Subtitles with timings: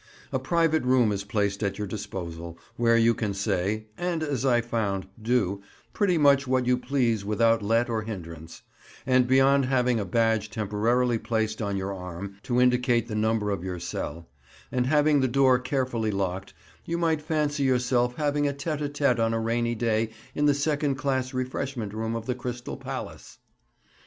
[0.33, 4.59] A private room is placed at your disposal, where you can say (and, as I
[4.59, 5.61] found, do)
[5.93, 8.63] pretty much what you please without let or hindrance;
[9.05, 13.63] and beyond having a badge temporarily placed on your arm to indicate the number of
[13.63, 14.27] your cell,
[14.71, 19.19] and having the door carefully locked, you might fancy yourself having a tête à tête
[19.23, 23.37] on a rainy day in the second class refreshment room of the Crystal Palace.